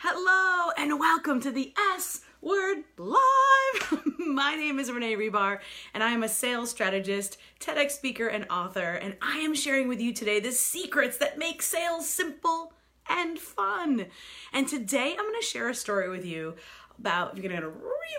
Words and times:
Hello 0.00 0.70
and 0.78 1.00
welcome 1.00 1.40
to 1.40 1.50
the 1.50 1.74
S 1.96 2.20
Word 2.40 2.84
Live. 2.96 4.04
My 4.18 4.54
name 4.54 4.78
is 4.78 4.92
Renee 4.92 5.16
Hribar 5.16 5.58
and 5.92 6.04
I 6.04 6.12
am 6.12 6.22
a 6.22 6.28
sales 6.28 6.70
strategist, 6.70 7.36
TEDx 7.58 7.90
speaker, 7.90 8.28
and 8.28 8.46
author. 8.48 8.92
And 8.92 9.16
I 9.20 9.38
am 9.38 9.56
sharing 9.56 9.88
with 9.88 10.00
you 10.00 10.12
today 10.12 10.38
the 10.38 10.52
secrets 10.52 11.18
that 11.18 11.36
make 11.36 11.62
sales 11.62 12.08
simple 12.08 12.74
and 13.08 13.40
fun. 13.40 14.06
And 14.52 14.68
today 14.68 15.16
I'm 15.18 15.24
going 15.24 15.40
to 15.40 15.44
share 15.44 15.68
a 15.68 15.74
story 15.74 16.08
with 16.08 16.24
you 16.24 16.54
about, 16.96 17.36
you're 17.36 17.50
going 17.50 17.60
to 17.60 17.72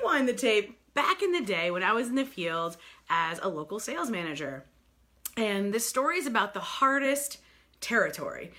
rewind 0.03 0.27
the 0.27 0.33
tape, 0.33 0.77
back 0.93 1.21
in 1.21 1.31
the 1.31 1.45
day 1.45 1.71
when 1.71 1.83
I 1.83 1.93
was 1.93 2.09
in 2.09 2.15
the 2.15 2.25
field 2.25 2.75
as 3.09 3.39
a 3.39 3.47
local 3.47 3.79
sales 3.79 4.09
manager. 4.09 4.65
And 5.37 5.73
this 5.73 5.87
story 5.87 6.17
is 6.17 6.27
about 6.27 6.53
the 6.53 6.59
hardest 6.59 7.37
territory. 7.79 8.51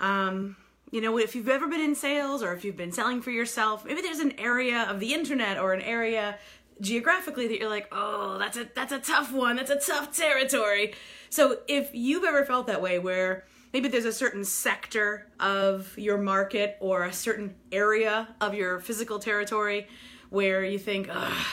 Um, 0.00 0.56
you 0.90 1.00
know, 1.00 1.18
if 1.18 1.34
you've 1.34 1.48
ever 1.48 1.66
been 1.66 1.80
in 1.80 1.94
sales 1.94 2.42
or 2.42 2.52
if 2.52 2.64
you've 2.64 2.76
been 2.76 2.92
selling 2.92 3.20
for 3.20 3.30
yourself, 3.30 3.84
maybe 3.84 4.00
there's 4.00 4.20
an 4.20 4.38
area 4.38 4.86
of 4.88 5.00
the 5.00 5.14
internet 5.14 5.58
or 5.58 5.72
an 5.72 5.82
area 5.82 6.38
geographically 6.80 7.48
that 7.48 7.58
you're 7.58 7.70
like, 7.70 7.88
"Oh, 7.90 8.38
that's 8.38 8.56
a 8.56 8.68
that's 8.74 8.92
a 8.92 8.98
tough 8.98 9.32
one. 9.32 9.56
That's 9.56 9.70
a 9.70 9.80
tough 9.80 10.16
territory." 10.16 10.94
So, 11.30 11.58
if 11.66 11.90
you've 11.92 12.24
ever 12.24 12.44
felt 12.44 12.68
that 12.68 12.80
way 12.80 12.98
where 12.98 13.46
maybe 13.72 13.88
there's 13.88 14.04
a 14.04 14.12
certain 14.12 14.44
sector 14.44 15.26
of 15.40 15.96
your 15.98 16.18
market 16.18 16.76
or 16.80 17.04
a 17.04 17.12
certain 17.12 17.56
area 17.72 18.28
of 18.40 18.54
your 18.54 18.80
physical 18.80 19.18
territory 19.18 19.88
where 20.30 20.64
you 20.64 20.78
think, 20.78 21.08
"Ugh, 21.10 21.46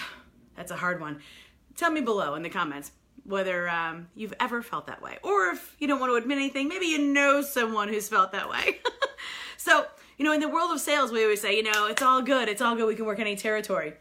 that's 0.56 0.72
a 0.72 0.76
hard 0.76 1.02
one." 1.02 1.22
Tell 1.76 1.90
me 1.90 2.02
below 2.02 2.36
in 2.36 2.44
the 2.44 2.50
comments 2.50 2.92
whether 3.26 3.70
um, 3.70 4.08
you've 4.16 4.34
ever 4.40 4.62
felt 4.62 4.88
that 4.88 5.02
way. 5.02 5.18
Or 5.24 5.48
if 5.48 5.76
you 5.80 5.88
don't 5.88 6.00
want 6.00 6.12
to 6.12 6.16
admit 6.16 6.38
anything, 6.38 6.68
maybe 6.68 6.88
you 6.88 7.00
know 7.00 7.42
someone 7.42 7.88
who's 7.88 8.10
felt 8.10 8.34
that 8.34 8.50
way. 8.50 8.80
so, 9.64 9.86
you 10.18 10.26
know, 10.26 10.34
in 10.34 10.42
the 10.42 10.50
world 10.50 10.72
of 10.72 10.82
sales, 10.82 11.14
we 11.14 11.24
always 11.24 11.40
say, 11.40 11.56
you 11.56 11.64
know, 11.64 11.88
it's 11.88 12.02
all 12.02 12.22
good, 12.22 12.50
it's 12.50 12.62
all 12.62 12.76
good, 12.76 12.86
we 12.86 12.96
can 12.96 13.06
work 13.06 13.20
any 13.20 13.38
territory. 13.38 13.94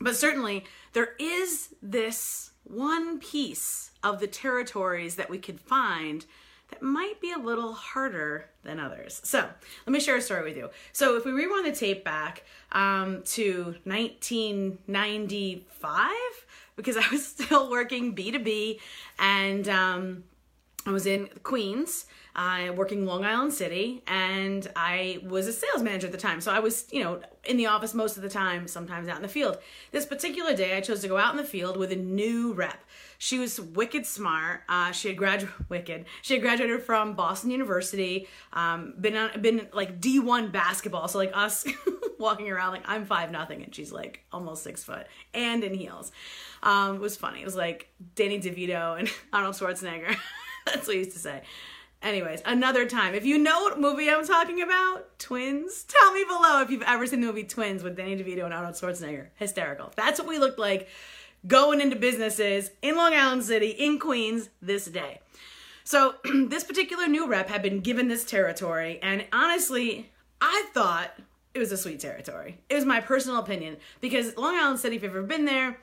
But 0.00 0.16
certainly, 0.16 0.64
there 0.94 1.10
is 1.20 1.74
this 1.82 2.52
one 2.64 3.18
piece 3.18 3.90
of 4.02 4.20
the 4.20 4.26
territories 4.26 5.16
that 5.16 5.28
we 5.28 5.36
could 5.36 5.60
find 5.60 6.24
that 6.70 6.80
might 6.80 7.20
be 7.20 7.30
a 7.30 7.38
little 7.38 7.74
harder 7.74 8.48
than 8.64 8.80
others. 8.80 9.20
So, 9.22 9.46
let 9.86 9.92
me 9.92 10.00
share 10.00 10.16
a 10.16 10.22
story 10.22 10.44
with 10.44 10.56
you. 10.56 10.70
So, 10.92 11.18
if 11.18 11.26
we 11.26 11.32
rewind 11.32 11.66
the 11.66 11.72
tape 11.72 12.02
back 12.02 12.44
um, 12.72 13.22
to 13.34 13.74
1995, 13.84 16.10
because 16.74 16.96
I 16.96 17.06
was 17.12 17.26
still 17.26 17.70
working 17.70 18.16
B2B 18.16 18.80
and 19.18 19.68
um, 19.68 20.24
I 20.86 20.92
was 20.92 21.04
in 21.04 21.28
Queens, 21.42 22.06
uh, 22.36 22.72
working 22.74 23.06
Long 23.06 23.24
Island 23.24 23.52
City, 23.52 24.04
and 24.06 24.70
I 24.76 25.18
was 25.24 25.48
a 25.48 25.52
sales 25.52 25.82
manager 25.82 26.06
at 26.06 26.12
the 26.12 26.18
time. 26.18 26.40
So 26.40 26.52
I 26.52 26.60
was, 26.60 26.86
you 26.92 27.02
know, 27.02 27.20
in 27.44 27.56
the 27.56 27.66
office 27.66 27.92
most 27.92 28.16
of 28.16 28.22
the 28.22 28.28
time, 28.28 28.68
sometimes 28.68 29.08
out 29.08 29.16
in 29.16 29.22
the 29.22 29.28
field. 29.28 29.58
This 29.90 30.06
particular 30.06 30.54
day, 30.54 30.76
I 30.76 30.80
chose 30.80 31.00
to 31.00 31.08
go 31.08 31.16
out 31.16 31.32
in 31.32 31.38
the 31.38 31.44
field 31.44 31.76
with 31.76 31.90
a 31.90 31.96
new 31.96 32.52
rep. 32.52 32.84
She 33.18 33.38
was 33.38 33.60
wicked 33.60 34.06
smart. 34.06 34.62
Uh, 34.68 34.92
she 34.92 35.08
had 35.08 35.16
graduated 35.16 35.54
wicked. 35.68 36.04
She 36.22 36.34
had 36.34 36.42
graduated 36.42 36.82
from 36.82 37.14
Boston 37.14 37.50
University. 37.50 38.28
Um, 38.52 38.94
been 39.00 39.16
on, 39.16 39.40
been 39.40 39.68
like 39.72 40.00
D 40.00 40.20
one 40.20 40.50
basketball. 40.50 41.08
So 41.08 41.18
like 41.18 41.32
us 41.34 41.66
walking 42.18 42.48
around 42.50 42.72
like 42.72 42.84
I'm 42.86 43.06
five 43.06 43.32
nothing, 43.32 43.62
and 43.64 43.74
she's 43.74 43.90
like 43.90 44.24
almost 44.30 44.62
six 44.62 44.84
foot 44.84 45.06
and 45.34 45.64
in 45.64 45.74
heels. 45.74 46.12
Um, 46.62 46.96
it 46.96 47.00
was 47.00 47.16
funny. 47.16 47.40
It 47.40 47.44
was 47.44 47.56
like 47.56 47.88
Danny 48.14 48.38
DeVito 48.38 48.98
and 48.98 49.10
Arnold 49.32 49.56
Schwarzenegger. 49.56 50.16
That's 50.74 50.86
what 50.86 50.94
he 50.94 51.02
used 51.02 51.12
to 51.12 51.18
say. 51.18 51.42
Anyways, 52.02 52.42
another 52.44 52.86
time. 52.86 53.14
If 53.14 53.24
you 53.24 53.38
know 53.38 53.62
what 53.62 53.80
movie 53.80 54.10
I'm 54.10 54.26
talking 54.26 54.60
about, 54.60 55.18
Twins, 55.18 55.84
tell 55.84 56.12
me 56.12 56.24
below 56.24 56.60
if 56.60 56.70
you've 56.70 56.82
ever 56.82 57.06
seen 57.06 57.20
the 57.20 57.26
movie 57.26 57.44
Twins 57.44 57.82
with 57.82 57.96
Danny 57.96 58.16
DeVito 58.16 58.44
and 58.44 58.52
Arnold 58.52 58.74
Schwarzenegger. 58.74 59.28
Hysterical. 59.36 59.92
That's 59.96 60.20
what 60.20 60.28
we 60.28 60.38
looked 60.38 60.58
like 60.58 60.88
going 61.46 61.80
into 61.80 61.96
businesses 61.96 62.70
in 62.82 62.96
Long 62.96 63.14
Island 63.14 63.44
City, 63.44 63.70
in 63.70 63.98
Queens, 63.98 64.50
this 64.60 64.86
day. 64.86 65.20
So, 65.84 66.16
this 66.48 66.64
particular 66.64 67.06
new 67.06 67.28
rep 67.28 67.48
had 67.48 67.62
been 67.62 67.80
given 67.80 68.08
this 68.08 68.24
territory, 68.24 68.98
and 69.02 69.24
honestly, 69.32 70.10
I 70.40 70.66
thought 70.74 71.12
it 71.54 71.58
was 71.58 71.72
a 71.72 71.76
sweet 71.76 72.00
territory. 72.00 72.58
It 72.68 72.74
was 72.74 72.84
my 72.84 73.00
personal 73.00 73.38
opinion 73.38 73.78
because 74.00 74.36
Long 74.36 74.56
Island 74.56 74.80
City, 74.80 74.96
if 74.96 75.02
you've 75.02 75.12
ever 75.12 75.22
been 75.22 75.44
there, 75.44 75.78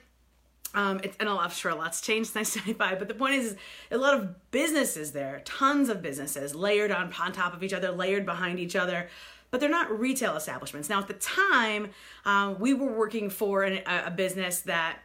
um, 0.74 1.00
it's, 1.04 1.16
and 1.20 1.30
I'm 1.30 1.50
sure 1.52 1.72
a 1.72 1.76
lot's 1.76 2.02
changed 2.02 2.32
since 2.32 2.56
1995, 2.56 3.00
but 3.00 3.08
the 3.08 3.14
point 3.14 3.36
is, 3.36 3.46
is, 3.46 3.58
a 3.92 3.98
lot 3.98 4.16
of 4.16 4.52
businesses 4.52 5.12
there, 5.12 5.42
tons 5.46 5.90
of 5.90 6.02
businesses 6.02 6.56
layered 6.56 6.92
on, 6.92 7.14
on 7.20 7.32
top 7.32 7.54
of 7.54 7.64
each 7.64 7.74
other, 7.74 7.92
layered 7.92 8.26
behind 8.26 8.60
each 8.60 8.76
other, 8.76 9.08
but 9.52 9.60
they're 9.60 9.70
not 9.70 10.00
retail 10.00 10.36
establishments. 10.36 10.90
Now, 10.90 11.00
at 11.00 11.08
the 11.08 11.14
time, 11.14 11.92
um, 12.26 12.60
we 12.60 12.74
were 12.74 12.92
working 12.92 13.30
for 13.30 13.64
an, 13.64 13.84
a, 13.86 14.06
a 14.08 14.12
business 14.12 14.62
that 14.62 14.98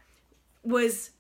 was 0.63 1.11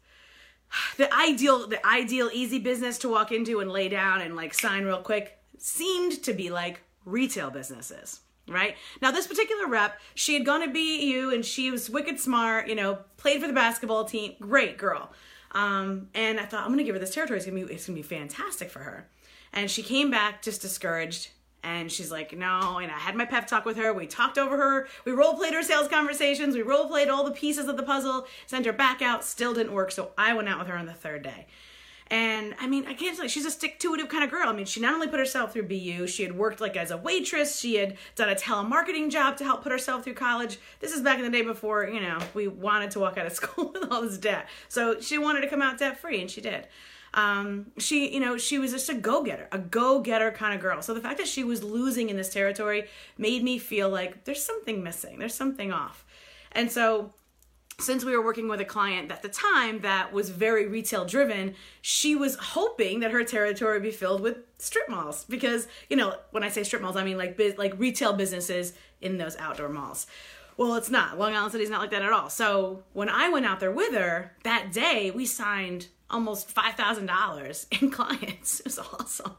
the 0.96 1.12
ideal, 1.14 1.66
the 1.66 1.84
ideal 1.86 2.30
easy 2.32 2.58
business 2.58 2.98
to 2.98 3.08
walk 3.10 3.32
into 3.32 3.60
and 3.60 3.70
lay 3.70 3.88
down 3.88 4.22
and 4.22 4.34
like 4.34 4.54
sign 4.54 4.84
real 4.84 5.02
quick 5.02 5.38
seemed 5.58 6.22
to 6.22 6.32
be 6.32 6.50
like 6.50 6.80
retail 7.04 7.50
businesses 7.50 8.20
right? 8.48 8.76
Now, 9.00 9.10
this 9.10 9.26
particular 9.26 9.66
rep, 9.66 10.00
she 10.14 10.34
had 10.34 10.44
gone 10.44 10.60
to 10.60 10.68
BU 10.68 11.32
and 11.34 11.44
she 11.44 11.70
was 11.70 11.88
wicked 11.90 12.18
smart, 12.20 12.68
you 12.68 12.74
know, 12.74 12.98
played 13.16 13.40
for 13.40 13.46
the 13.46 13.52
basketball 13.52 14.04
team. 14.04 14.34
Great 14.40 14.78
girl. 14.78 15.10
Um, 15.52 16.08
and 16.14 16.38
I 16.38 16.44
thought, 16.44 16.64
I'm 16.64 16.76
to 16.76 16.84
give 16.84 16.94
her 16.94 17.00
this 17.00 17.14
territory. 17.14 17.38
It's 17.38 17.46
to 17.46 17.52
be, 17.52 17.62
it's 17.62 17.86
to 17.86 17.92
be 17.92 18.02
fantastic 18.02 18.70
for 18.70 18.80
her. 18.80 19.08
And 19.52 19.70
she 19.70 19.82
came 19.82 20.10
back 20.10 20.42
just 20.42 20.60
discouraged. 20.60 21.30
And 21.64 21.90
she's 21.90 22.10
like, 22.10 22.36
no. 22.36 22.78
And 22.78 22.90
I 22.90 22.98
had 22.98 23.16
my 23.16 23.24
pep 23.24 23.46
talk 23.46 23.64
with 23.64 23.76
her. 23.78 23.92
We 23.92 24.06
talked 24.06 24.38
over 24.38 24.56
her. 24.56 24.88
We 25.04 25.12
role 25.12 25.34
played 25.34 25.54
her 25.54 25.62
sales 25.62 25.88
conversations. 25.88 26.54
We 26.54 26.62
role 26.62 26.86
played 26.86 27.08
all 27.08 27.24
the 27.24 27.32
pieces 27.32 27.66
of 27.66 27.76
the 27.76 27.82
puzzle, 27.82 28.26
sent 28.46 28.66
her 28.66 28.72
back 28.72 29.02
out. 29.02 29.24
Still 29.24 29.54
didn't 29.54 29.72
work. 29.72 29.90
So 29.90 30.12
I 30.16 30.34
went 30.34 30.48
out 30.48 30.58
with 30.58 30.68
her 30.68 30.76
on 30.76 30.86
the 30.86 30.94
third 30.94 31.22
day. 31.22 31.46
And 32.10 32.54
I 32.58 32.66
mean, 32.66 32.86
I 32.86 32.94
can't 32.94 33.18
you, 33.18 33.28
she's 33.28 33.44
a 33.44 33.50
stick 33.50 33.78
to 33.80 33.94
it 33.94 34.08
kind 34.08 34.24
of 34.24 34.30
girl. 34.30 34.48
I 34.48 34.52
mean, 34.52 34.64
she 34.64 34.80
not 34.80 34.94
only 34.94 35.08
put 35.08 35.18
herself 35.18 35.52
through 35.52 35.64
BU, 35.64 36.06
she 36.06 36.22
had 36.22 36.36
worked 36.36 36.60
like 36.60 36.76
as 36.76 36.90
a 36.90 36.96
waitress, 36.96 37.58
she 37.60 37.74
had 37.74 37.96
done 38.16 38.30
a 38.30 38.34
telemarketing 38.34 39.10
job 39.10 39.36
to 39.38 39.44
help 39.44 39.62
put 39.62 39.72
herself 39.72 40.04
through 40.04 40.14
college. 40.14 40.58
This 40.80 40.92
is 40.92 41.02
back 41.02 41.18
in 41.18 41.24
the 41.24 41.30
day 41.30 41.42
before, 41.42 41.86
you 41.86 42.00
know, 42.00 42.18
we 42.32 42.48
wanted 42.48 42.90
to 42.92 43.00
walk 43.00 43.18
out 43.18 43.26
of 43.26 43.32
school 43.34 43.72
with 43.72 43.90
all 43.90 44.02
this 44.02 44.16
debt. 44.16 44.48
So 44.68 45.00
she 45.00 45.18
wanted 45.18 45.42
to 45.42 45.48
come 45.48 45.60
out 45.60 45.78
debt 45.78 45.98
free, 45.98 46.20
and 46.20 46.30
she 46.30 46.40
did. 46.40 46.66
Um, 47.14 47.66
she, 47.78 48.12
you 48.12 48.20
know, 48.20 48.36
she 48.36 48.58
was 48.58 48.72
just 48.72 48.88
a 48.88 48.94
go 48.94 49.22
getter, 49.22 49.48
a 49.52 49.58
go 49.58 50.00
getter 50.00 50.30
kind 50.30 50.54
of 50.54 50.60
girl. 50.60 50.82
So 50.82 50.94
the 50.94 51.00
fact 51.00 51.18
that 51.18 51.26
she 51.26 51.42
was 51.42 51.62
losing 51.62 52.10
in 52.10 52.16
this 52.16 52.32
territory 52.32 52.86
made 53.16 53.42
me 53.42 53.58
feel 53.58 53.88
like 53.88 54.24
there's 54.24 54.42
something 54.42 54.82
missing, 54.82 55.18
there's 55.18 55.34
something 55.34 55.72
off. 55.72 56.04
And 56.52 56.70
so 56.70 57.12
since 57.80 58.04
we 58.04 58.16
were 58.16 58.24
working 58.24 58.48
with 58.48 58.60
a 58.60 58.64
client 58.64 59.12
at 59.12 59.22
the 59.22 59.28
time 59.28 59.80
that 59.80 60.12
was 60.12 60.30
very 60.30 60.66
retail 60.66 61.04
driven, 61.04 61.54
she 61.80 62.16
was 62.16 62.34
hoping 62.36 63.00
that 63.00 63.12
her 63.12 63.22
territory 63.22 63.74
would 63.74 63.82
be 63.82 63.92
filled 63.92 64.20
with 64.20 64.38
strip 64.58 64.88
malls 64.88 65.24
because, 65.24 65.68
you 65.88 65.96
know, 65.96 66.16
when 66.32 66.42
I 66.42 66.48
say 66.48 66.64
strip 66.64 66.82
malls, 66.82 66.96
I 66.96 67.04
mean 67.04 67.16
like 67.16 67.36
biz- 67.36 67.56
like 67.56 67.78
retail 67.78 68.14
businesses 68.14 68.72
in 69.00 69.18
those 69.18 69.36
outdoor 69.36 69.68
malls. 69.68 70.08
Well, 70.56 70.74
it's 70.74 70.90
not. 70.90 71.18
Long 71.20 71.36
Island 71.36 71.52
City's 71.52 71.70
not 71.70 71.80
like 71.80 71.92
that 71.92 72.02
at 72.02 72.12
all. 72.12 72.28
So 72.28 72.82
when 72.92 73.08
I 73.08 73.28
went 73.28 73.46
out 73.46 73.60
there 73.60 73.70
with 73.70 73.94
her 73.94 74.32
that 74.42 74.72
day, 74.72 75.12
we 75.12 75.24
signed 75.24 75.86
almost 76.10 76.50
five 76.50 76.74
thousand 76.74 77.06
dollars 77.06 77.66
in 77.70 77.90
clients. 77.98 78.60
It 78.60 78.66
was 78.66 78.78
awesome. 78.78 79.32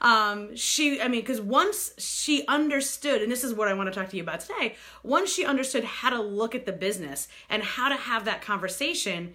Um, 0.00 0.54
she, 0.56 1.00
I 1.00 1.08
mean, 1.08 1.20
because 1.20 1.40
once 1.40 1.92
she 1.98 2.46
understood, 2.46 3.22
and 3.22 3.30
this 3.30 3.44
is 3.44 3.54
what 3.54 3.68
I 3.68 3.74
want 3.74 3.92
to 3.92 3.98
talk 3.98 4.10
to 4.10 4.16
you 4.16 4.22
about 4.22 4.40
today. 4.40 4.76
Once 5.02 5.32
she 5.32 5.44
understood 5.44 5.84
how 5.84 6.10
to 6.10 6.20
look 6.20 6.54
at 6.54 6.66
the 6.66 6.72
business 6.72 7.28
and 7.48 7.62
how 7.62 7.88
to 7.88 7.96
have 7.96 8.24
that 8.24 8.42
conversation, 8.42 9.34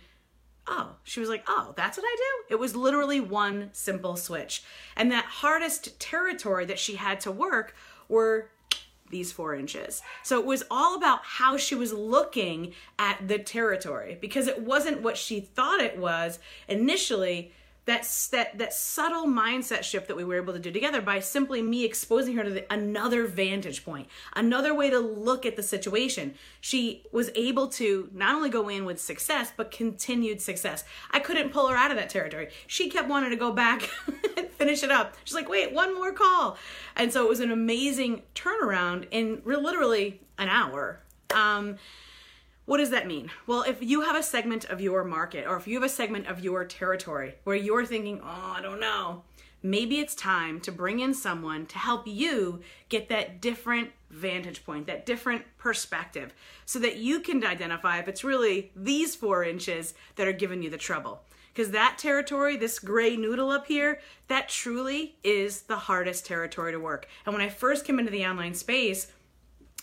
oh, 0.67 0.95
she 1.03 1.19
was 1.19 1.29
like, 1.29 1.43
oh, 1.47 1.73
that's 1.75 1.97
what 1.97 2.05
I 2.05 2.15
do. 2.15 2.53
It 2.53 2.59
was 2.59 2.75
literally 2.75 3.19
one 3.19 3.69
simple 3.73 4.15
switch, 4.15 4.63
and 4.95 5.11
that 5.11 5.25
hardest 5.25 5.99
territory 5.99 6.65
that 6.65 6.79
she 6.79 6.95
had 6.95 7.19
to 7.21 7.31
work 7.31 7.75
were 8.07 8.49
these 9.09 9.31
four 9.31 9.55
inches. 9.55 10.01
So 10.23 10.39
it 10.39 10.45
was 10.45 10.63
all 10.69 10.95
about 10.95 11.19
how 11.23 11.57
she 11.57 11.75
was 11.75 11.93
looking 11.93 12.73
at 12.97 13.27
the 13.27 13.39
territory 13.39 14.17
because 14.19 14.47
it 14.47 14.61
wasn't 14.61 15.01
what 15.01 15.17
she 15.17 15.39
thought 15.39 15.81
it 15.81 15.97
was 15.97 16.39
initially. 16.67 17.53
That's 17.85 18.27
that 18.27 18.59
that 18.59 18.71
subtle 18.71 19.25
mindset 19.25 19.81
shift 19.81 20.09
that 20.09 20.15
we 20.15 20.23
were 20.23 20.35
able 20.35 20.53
to 20.53 20.59
do 20.59 20.69
together 20.69 21.01
by 21.01 21.21
simply 21.21 21.63
me 21.63 21.85
exposing 21.85 22.35
her 22.35 22.43
to 22.43 22.49
the, 22.51 22.71
another 22.71 23.25
vantage 23.25 23.83
point, 23.83 24.07
another 24.35 24.75
way 24.75 24.91
to 24.91 24.99
look 24.99 25.43
at 25.43 25.55
the 25.55 25.63
situation. 25.63 26.35
She 26.61 27.03
was 27.11 27.31
able 27.33 27.67
to 27.69 28.09
not 28.13 28.35
only 28.35 28.49
go 28.49 28.69
in 28.69 28.85
with 28.85 29.01
success 29.01 29.51
but 29.57 29.71
continued 29.71 30.39
success. 30.39 30.83
I 31.09 31.19
couldn't 31.19 31.49
pull 31.49 31.67
her 31.67 31.75
out 31.75 31.89
of 31.89 31.97
that 31.97 32.11
territory. 32.11 32.49
She 32.67 32.89
kept 32.89 33.09
wanting 33.09 33.31
to 33.31 33.35
go 33.35 33.51
back 33.51 33.89
finish 34.59 34.83
it 34.83 34.91
up. 34.91 35.15
She's 35.23 35.33
like, 35.33 35.49
"Wait, 35.49 35.71
one 35.73 35.95
more 35.95 36.11
call." 36.11 36.57
And 36.95 37.11
so 37.11 37.25
it 37.25 37.29
was 37.29 37.39
an 37.39 37.51
amazing 37.51 38.21
turnaround 38.35 39.07
in 39.09 39.41
literally 39.45 40.21
an 40.37 40.49
hour. 40.49 40.99
Um, 41.33 41.77
what 42.65 42.77
does 42.77 42.91
that 42.91 43.07
mean? 43.07 43.31
Well, 43.47 43.63
if 43.63 43.81
you 43.81 44.01
have 44.01 44.15
a 44.15 44.21
segment 44.21 44.65
of 44.65 44.79
your 44.79 45.03
market 45.03 45.47
or 45.47 45.57
if 45.57 45.67
you 45.67 45.73
have 45.75 45.83
a 45.83 45.89
segment 45.89 46.27
of 46.27 46.43
your 46.43 46.65
territory 46.65 47.33
where 47.43 47.55
you're 47.55 47.83
thinking, 47.83 48.21
oh, 48.21 48.53
I 48.57 48.61
don't 48.61 48.79
know, 48.79 49.23
maybe 49.63 49.99
it's 49.99 50.13
time 50.13 50.59
to 50.61 50.71
bring 50.71 50.99
in 50.99 51.15
someone 51.15 51.65
to 51.65 51.79
help 51.79 52.05
you 52.05 52.61
get 52.89 53.09
that 53.09 53.41
different 53.41 53.89
vantage 54.11 54.65
point, 54.65 54.85
that 54.85 55.07
different 55.07 55.45
perspective, 55.57 56.31
so 56.65 56.77
that 56.77 56.97
you 56.97 57.21
can 57.21 57.43
identify 57.43 57.97
if 57.97 58.07
it's 58.07 58.23
really 58.23 58.71
these 58.75 59.15
four 59.15 59.43
inches 59.43 59.95
that 60.15 60.27
are 60.27 60.33
giving 60.33 60.61
you 60.61 60.69
the 60.69 60.77
trouble. 60.77 61.23
Because 61.53 61.71
that 61.71 61.97
territory, 61.97 62.57
this 62.57 62.79
gray 62.79 63.17
noodle 63.17 63.49
up 63.51 63.67
here, 63.67 63.99
that 64.27 64.49
truly 64.49 65.17
is 65.23 65.61
the 65.63 65.75
hardest 65.75 66.25
territory 66.25 66.71
to 66.71 66.79
work. 66.79 67.07
And 67.25 67.33
when 67.33 67.43
I 67.43 67.49
first 67.49 67.85
came 67.85 67.99
into 67.99 68.11
the 68.11 68.25
online 68.25 68.53
space, 68.53 69.07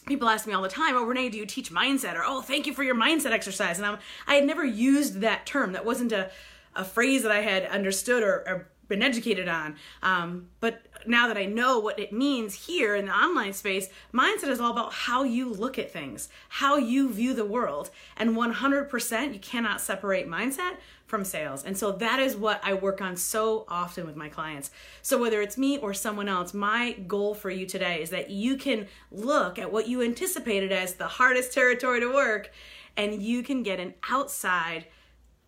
people 0.07 0.29
ask 0.29 0.47
me 0.47 0.53
all 0.53 0.63
the 0.63 0.69
time, 0.69 0.97
"Oh, 0.97 1.05
Renee, 1.05 1.31
do 1.31 1.39
you 1.39 1.47
teach 1.47 1.73
mindset?" 1.73 2.15
Or, 2.15 2.25
"Oh, 2.25 2.41
thank 2.41 2.67
you 2.67 2.73
for 2.73 2.85
your 2.85 2.95
mindset 2.95 3.33
exercise." 3.33 3.79
And 3.79 3.87
I'm, 3.87 3.99
I 4.27 4.37
had 4.37 4.45
never 4.45 4.65
used 4.65 5.21
that 5.21 5.47
term. 5.47 5.73
That 5.73 5.85
wasn't 5.85 6.13
a, 6.13 6.31
a 6.75 6.85
phrase 6.85 7.23
that 7.25 7.33
I 7.33 7.41
had 7.41 7.65
understood 7.67 8.23
or, 8.23 8.45
or 8.47 8.69
been 8.89 9.03
educated 9.03 9.49
on. 9.49 9.77
Um, 10.03 10.49
but 10.61 10.83
now 11.07 11.29
that 11.29 11.37
I 11.37 11.45
know 11.45 11.79
what 11.79 11.99
it 11.99 12.13
means 12.13 12.67
here 12.67 12.97
in 12.97 13.07
the 13.07 13.13
online 13.13 13.53
space, 13.53 13.89
mindset 14.13 14.49
is 14.49 14.61
all 14.61 14.71
about 14.71 14.93
how 14.93 15.23
you 15.23 15.53
look 15.53 15.79
at 15.79 15.91
things, 15.91 16.29
how 16.49 16.77
you 16.77 17.13
view 17.13 17.35
the 17.35 17.45
world. 17.45 17.91
And 18.17 18.37
100%, 18.37 19.33
you 19.33 19.41
cannot 19.41 19.81
separate 19.81 20.29
mindset 20.29 20.77
from 21.07 21.25
sales. 21.25 21.65
And 21.65 21.77
so 21.79 21.93
that 21.93 22.19
is 22.19 22.37
what 22.37 22.61
I 22.65 22.75
work 22.75 23.01
on 23.01 23.17
so 23.17 23.65
often 23.69 24.07
with 24.07 24.17
my 24.17 24.29
clients. 24.29 24.71
So 25.03 25.19
whether 25.19 25.41
it's 25.41 25.57
me 25.57 25.79
or 25.79 25.95
someone 25.95 26.29
else, 26.29 26.53
my 26.53 26.93
goal 27.07 27.35
for 27.35 27.51
you 27.51 27.65
today 27.65 28.03
is 28.03 28.11
that 28.11 28.31
you 28.31 28.57
can 28.57 28.89
look 29.13 29.59
at 29.59 29.73
what 29.73 29.89
you 29.89 30.03
anticipated 30.03 30.73
as 30.73 30.95
the 30.95 31.07
hardest 31.07 31.53
territory 31.53 32.01
to 32.01 32.13
work 32.13 32.51
and 32.97 33.23
you 33.23 33.43
can 33.43 33.63
get 33.63 33.79
an 33.79 33.95
outside 34.09 34.87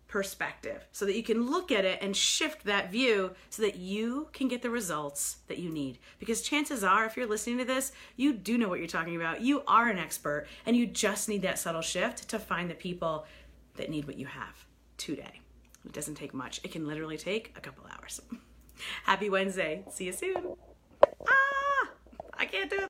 perspective 0.09 0.85
so 0.91 1.05
that 1.05 1.15
you 1.15 1.23
can 1.23 1.49
look 1.49 1.71
at 1.71 1.85
it 1.85 1.99
and 2.01 2.15
shift 2.17 2.65
that 2.65 2.91
view 2.91 3.31
so 3.49 3.61
that 3.61 3.77
you 3.77 4.27
can 4.33 4.49
get 4.49 4.61
the 4.61 4.69
results 4.69 5.37
that 5.47 5.59
you 5.59 5.69
need. 5.69 5.99
Because 6.17 6.41
chances 6.41 6.83
are, 6.83 7.05
if 7.05 7.15
you're 7.15 7.27
listening 7.27 7.59
to 7.59 7.65
this, 7.65 7.93
you 8.17 8.33
do 8.33 8.57
know 8.57 8.67
what 8.67 8.79
you're 8.79 8.87
talking 8.87 9.15
about. 9.15 9.41
You 9.41 9.63
are 9.67 9.87
an 9.87 9.99
expert 9.99 10.47
and 10.65 10.75
you 10.75 10.85
just 10.85 11.29
need 11.29 11.43
that 11.43 11.59
subtle 11.59 11.81
shift 11.81 12.27
to 12.29 12.39
find 12.39 12.69
the 12.69 12.75
people 12.75 13.25
that 13.75 13.89
need 13.89 14.05
what 14.05 14.17
you 14.17 14.25
have 14.25 14.65
today. 14.97 15.39
It 15.85 15.93
doesn't 15.93 16.15
take 16.15 16.33
much, 16.33 16.59
it 16.63 16.71
can 16.71 16.85
literally 16.85 17.17
take 17.17 17.53
a 17.55 17.61
couple 17.61 17.85
hours. 17.95 18.19
Happy 19.05 19.29
Wednesday. 19.29 19.85
See 19.89 20.05
you 20.05 20.13
soon. 20.13 20.55
Ah, 21.27 21.89
I 22.37 22.45
can't 22.45 22.69
do 22.69 22.77
it. 22.77 22.83